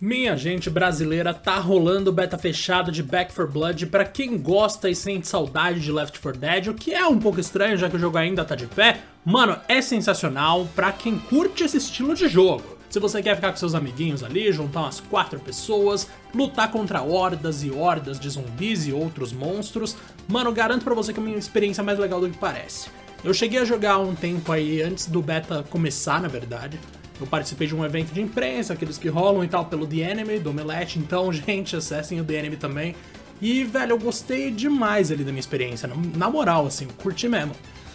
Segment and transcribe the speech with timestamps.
[0.00, 4.94] Minha gente brasileira, tá rolando beta fechado de Back 4 Blood para quem gosta e
[4.94, 7.98] sente saudade de Left 4 Dead, o que é um pouco estranho já que o
[7.98, 9.02] jogo ainda tá de pé.
[9.26, 12.78] Mano, é sensacional para quem curte esse estilo de jogo.
[12.88, 17.62] Se você quer ficar com seus amiguinhos ali, juntar umas quatro pessoas, lutar contra hordas
[17.62, 21.84] e hordas de zumbis e outros monstros, mano, garanto para você que é uma experiência
[21.84, 22.88] mais legal do que parece.
[23.22, 26.80] Eu cheguei a jogar um tempo aí antes do beta começar, na verdade.
[27.20, 30.38] Eu participei de um evento de imprensa, aqueles que rolam e tal, pelo The Enemy,
[30.38, 30.98] do Omelete.
[30.98, 32.94] Então, gente, acessem o The Enemy também.
[33.40, 35.88] E, velho, eu gostei demais ali da minha experiência.
[36.16, 37.52] Na moral, assim, curti mesmo.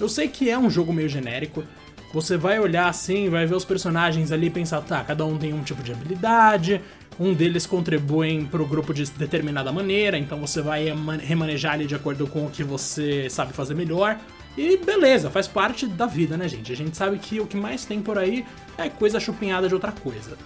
[0.00, 1.64] Eu sei que é um jogo meio genérico.
[2.12, 5.52] Você vai olhar assim, vai ver os personagens ali e pensar, tá, cada um tem
[5.52, 6.80] um tipo de habilidade,
[7.20, 10.86] um deles contribuem pro grupo de determinada maneira, então você vai
[11.20, 14.18] remanejar ali de acordo com o que você sabe fazer melhor.
[14.58, 16.72] E beleza, faz parte da vida, né, gente?
[16.72, 18.44] A gente sabe que o que mais tem por aí
[18.76, 20.36] é coisa chupinhada de outra coisa.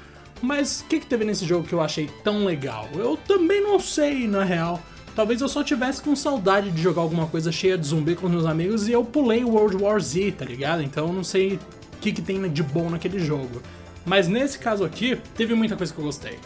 [0.42, 2.90] Mas o que, que teve nesse jogo que eu achei tão legal?
[2.94, 4.78] Eu também não sei, na real.
[5.16, 8.32] Talvez eu só tivesse com saudade de jogar alguma coisa cheia de zumbi com os
[8.32, 10.82] meus amigos e eu pulei World War Z, tá ligado?
[10.82, 13.62] Então eu não sei o que, que tem de bom naquele jogo.
[14.04, 16.38] Mas nesse caso aqui, teve muita coisa que eu gostei.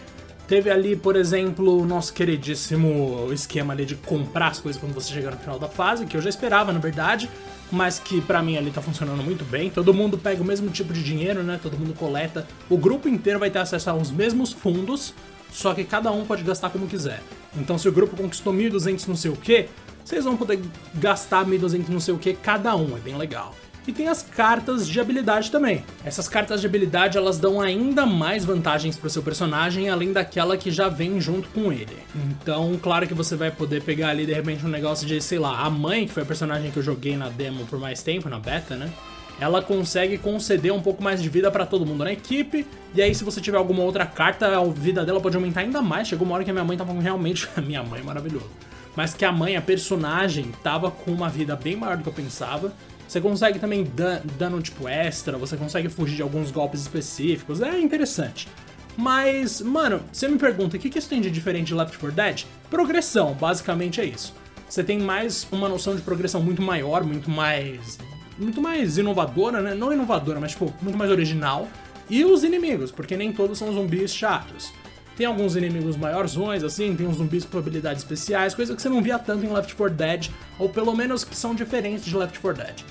[0.47, 5.13] Teve ali, por exemplo, o nosso queridíssimo esquema ali de comprar as coisas quando você
[5.13, 7.29] chegar no final da fase, que eu já esperava, na verdade,
[7.71, 9.71] mas que para mim ali tá funcionando muito bem.
[9.71, 11.59] Todo mundo pega o mesmo tipo de dinheiro, né?
[11.61, 12.47] Todo mundo coleta.
[12.71, 15.13] O grupo inteiro vai ter acesso aos mesmos fundos,
[15.51, 17.21] só que cada um pode gastar como quiser.
[17.57, 19.69] Então, se o grupo conquistou 1.200 não sei o que,
[20.05, 20.61] vocês vão poder
[20.95, 23.53] gastar 1.200 não sei o que cada um, é bem legal.
[23.87, 25.85] E tem as cartas de habilidade também.
[26.05, 30.57] Essas cartas de habilidade elas dão ainda mais vantagens para o seu personagem, além daquela
[30.57, 31.97] que já vem junto com ele.
[32.15, 35.61] Então, claro que você vai poder pegar ali de repente um negócio de, sei lá,
[35.61, 38.41] a mãe, que foi a personagem que eu joguei na demo por mais tempo, na
[38.41, 38.91] beta, né?
[39.39, 42.67] ela consegue conceder um pouco mais de vida para todo mundo na equipe.
[42.95, 46.09] E aí, se você tiver alguma outra carta, a vida dela pode aumentar ainda mais.
[46.09, 47.49] Chegou uma hora que a minha mãe tava realmente.
[47.57, 48.47] A minha mãe é maravilhosa.
[48.95, 52.13] Mas que a mãe, a personagem, tava com uma vida bem maior do que eu
[52.15, 52.73] pensava.
[53.07, 57.79] Você consegue também dan dano tipo extra, você consegue fugir de alguns golpes específicos, é
[57.79, 58.49] interessante.
[58.97, 62.17] Mas, mano, você me pergunta, o que, que isso tem de diferente de Left 4
[62.17, 62.45] Dead?
[62.71, 64.35] Progressão, basicamente é isso.
[64.69, 67.99] Você tem mais uma noção de progressão muito maior, muito mais.
[68.39, 69.75] muito mais inovadora, né?
[69.75, 71.69] Não inovadora, mas tipo, muito mais original.
[72.09, 74.73] E os inimigos, porque nem todos são zumbis chatos.
[75.17, 79.03] Tem alguns inimigos maiorzões, assim, tem uns zumbis com habilidades especiais, coisa que você não
[79.03, 82.63] via tanto em Left 4 Dead, ou pelo menos que são diferentes de Left 4
[82.63, 82.85] Dead.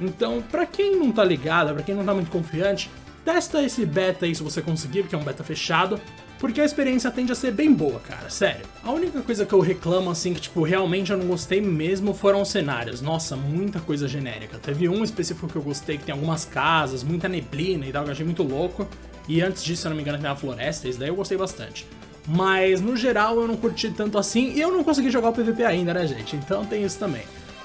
[0.00, 2.88] Então, para quem não tá ligado, para quem não tá muito confiante,
[3.24, 6.00] testa esse beta aí se você conseguir, porque é um beta fechado,
[6.42, 8.66] porque a experiência tende a ser bem boa, cara, sério.
[8.82, 12.42] A única coisa que eu reclamo, assim, que, tipo, realmente eu não gostei mesmo foram
[12.42, 13.00] os cenários.
[13.00, 14.58] Nossa, muita coisa genérica.
[14.58, 18.10] Teve um específico que eu gostei, que tem algumas casas, muita neblina e tal, que
[18.10, 18.88] achei muito louco.
[19.28, 21.38] E antes disso, se eu não me engano, tem uma floresta, isso daí eu gostei
[21.38, 21.86] bastante.
[22.26, 25.62] Mas, no geral, eu não curti tanto assim, e eu não consegui jogar o PVP
[25.62, 26.34] ainda, né, gente?
[26.34, 27.22] Então tem isso também.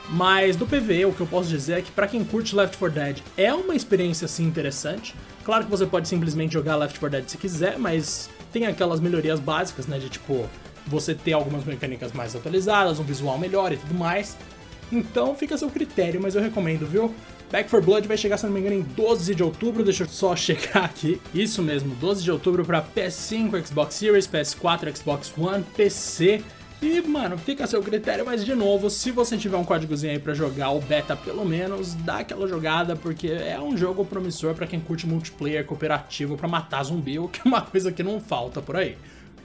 [0.07, 3.01] Mas do PVE, o que eu posso dizer é que para quem curte Left 4
[3.01, 5.15] Dead é uma experiência assim interessante.
[5.43, 9.39] Claro que você pode simplesmente jogar Left 4 Dead se quiser, mas tem aquelas melhorias
[9.39, 10.49] básicas, né, de tipo
[10.87, 14.35] você ter algumas mecânicas mais atualizadas, um visual melhor e tudo mais.
[14.91, 17.13] Então fica a seu critério, mas eu recomendo, viu?
[17.51, 19.83] Back 4 Blood vai chegar, se não me engano, em 12 de outubro.
[19.83, 21.21] Deixa eu só checar aqui.
[21.33, 26.41] Isso mesmo, 12 de outubro para PS5, Xbox Series, PS4, Xbox One, PC
[26.81, 30.19] e, mano, fica a seu critério, mas de novo, se você tiver um códigozinho aí
[30.19, 34.67] pra jogar o beta, pelo menos, dá aquela jogada, porque é um jogo promissor para
[34.67, 38.61] quem curte multiplayer cooperativo para matar zumbi, o que é uma coisa que não falta
[38.61, 38.95] por aí.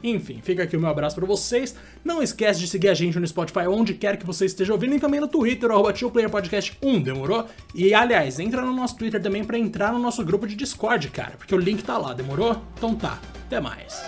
[0.05, 1.77] Enfim, fica aqui o meu abraço para vocês.
[2.05, 5.01] Não esquece de seguir a gente no Spotify, onde quer que você esteja ouvindo, e
[5.01, 5.95] também no Twitter, arroba
[6.31, 7.47] Podcast 1, demorou?
[7.75, 11.35] E aliás, entra no nosso Twitter também para entrar no nosso grupo de Discord, cara,
[11.39, 12.61] porque o link tá lá, demorou?
[12.77, 14.03] Então tá, até mais.